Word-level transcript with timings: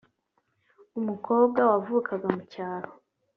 umukobwa 0.99 1.59
wavukaga 1.69 2.27
mu 2.35 2.41
cyaro 2.51 2.89